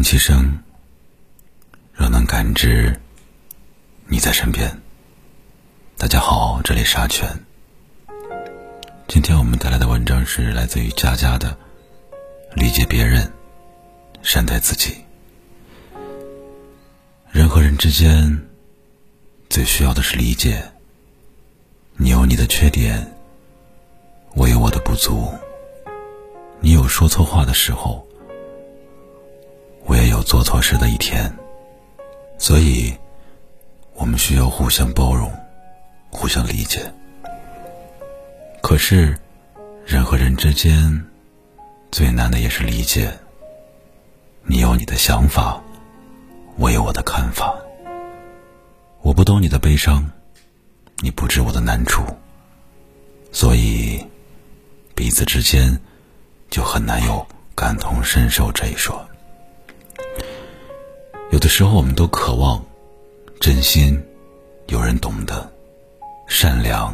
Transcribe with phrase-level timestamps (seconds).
[0.00, 0.58] 欢其声，
[1.92, 2.98] 若能感知，
[4.06, 4.80] 你在身边。
[5.98, 7.28] 大家好，这里是阿全。
[9.08, 11.50] 今天我们带来的文章是来自于佳佳的
[12.54, 13.30] 《理解别人，
[14.22, 15.04] 善待自己》。
[17.30, 18.48] 人和人之间
[19.50, 20.62] 最需要的是理解。
[21.98, 23.06] 你有你的缺点，
[24.32, 25.30] 我有我的不足。
[26.58, 28.09] 你有说错话的时候。
[29.86, 31.32] 我也有做错事的一天，
[32.38, 32.96] 所以，
[33.94, 35.30] 我们需要互相包容，
[36.10, 36.80] 互相理解。
[38.62, 39.18] 可是，
[39.84, 41.04] 人和人之间
[41.90, 43.12] 最难的也是理解。
[44.44, 45.60] 你有你的想法，
[46.56, 47.54] 我有我的看法。
[49.02, 50.08] 我不懂你的悲伤，
[50.98, 52.02] 你不知我的难处，
[53.32, 54.04] 所以，
[54.94, 55.80] 彼此之间
[56.48, 59.04] 就很难有感同身受这一说。
[61.30, 62.64] 有的时候，我们都渴望
[63.38, 64.02] 真心
[64.66, 65.48] 有人懂得，
[66.26, 66.92] 善良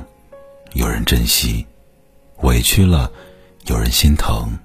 [0.75, 1.67] 有人珍惜，
[2.43, 3.11] 委屈了
[3.65, 4.59] 有人心疼，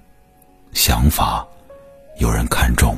[0.73, 1.47] 想法
[2.17, 2.97] 有人看重。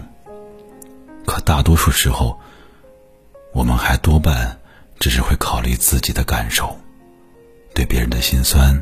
[1.28, 2.38] 可大多数时候，
[3.54, 4.60] 我们还多半
[5.00, 6.76] 只是会考虑自己的感受，
[7.76, 8.82] 对别人的心酸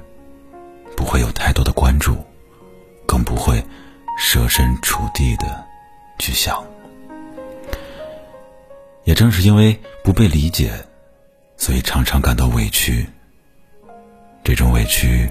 [0.96, 2.16] 不会有太多的关注，
[3.06, 3.62] 更不会
[4.18, 5.62] 设身处地的
[6.20, 6.66] 去想。
[9.04, 10.72] 也正是因为不被理解，
[11.58, 13.08] 所以常常感到委屈。
[14.44, 15.30] 这种委屈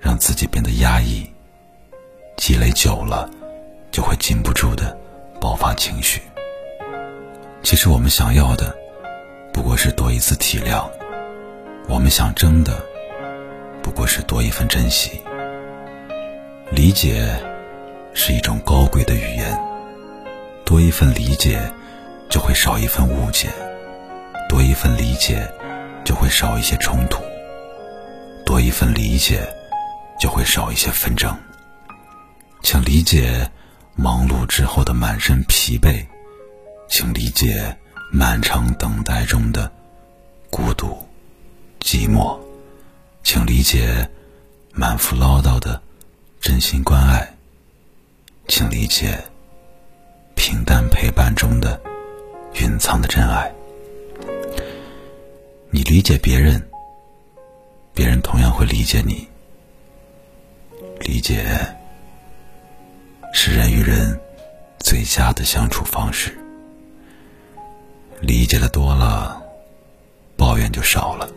[0.00, 1.28] 让自己变得压抑，
[2.36, 3.30] 积累久了，
[3.90, 4.96] 就会禁不住的
[5.40, 6.20] 爆发情绪。
[7.62, 8.76] 其实我们想要的
[9.52, 10.88] 不过是多一次体谅，
[11.88, 12.84] 我们想争的
[13.82, 15.20] 不过是多一份珍惜。
[16.70, 17.28] 理解
[18.12, 19.56] 是一种高贵的语言，
[20.64, 21.60] 多一份理解。
[22.28, 23.48] 就会少一份误解，
[24.48, 25.50] 多一份理解，
[26.04, 27.20] 就会少一些冲突；
[28.44, 29.46] 多一份理解，
[30.18, 31.36] 就会少一些纷争。
[32.62, 33.50] 请理解
[33.94, 36.04] 忙碌之后的满身疲惫，
[36.88, 37.76] 请理解
[38.12, 39.70] 漫长等待中的
[40.50, 40.96] 孤独、
[41.80, 42.38] 寂寞，
[43.22, 44.08] 请理解
[44.72, 45.80] 满腹唠叨的
[46.40, 47.34] 真心关爱，
[48.48, 49.22] 请理解
[50.34, 51.80] 平淡陪伴中的。
[52.60, 53.52] 隐藏的真爱，
[55.70, 56.60] 你理解别人，
[57.92, 59.28] 别人同样会理解你。
[61.00, 61.44] 理解
[63.34, 64.18] 是人与人
[64.78, 66.36] 最佳的相处方式。
[68.20, 69.42] 理解的多了，
[70.36, 71.28] 抱怨就少了；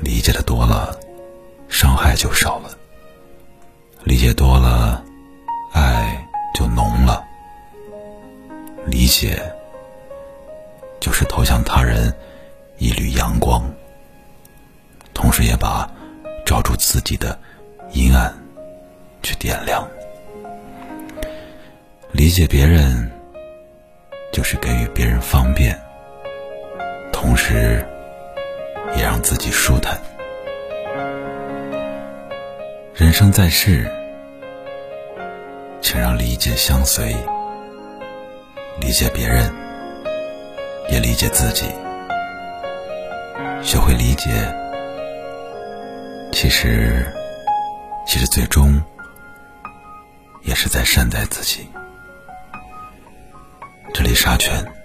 [0.00, 0.98] 理解的多了，
[1.68, 2.70] 伤害就少了；
[4.02, 5.04] 理解多了，
[5.72, 7.24] 爱就浓了。
[8.86, 9.40] 理解。
[11.46, 12.12] 向他人
[12.76, 13.62] 一缕阳光，
[15.14, 15.88] 同时也把
[16.44, 17.38] 照住自己的
[17.92, 18.34] 阴暗
[19.22, 19.88] 去点亮。
[22.10, 23.08] 理解别人，
[24.32, 25.80] 就是给予别人方便，
[27.12, 27.86] 同时
[28.96, 29.96] 也让自己舒坦。
[32.92, 33.88] 人生在世，
[35.80, 37.14] 请让理解相随，
[38.80, 39.65] 理解别人。
[40.88, 41.66] 也理解自己，
[43.62, 44.30] 学会理解，
[46.32, 47.06] 其实，
[48.06, 48.80] 其实最终
[50.42, 51.68] 也是在善待自己。
[53.92, 54.75] 这里沙泉。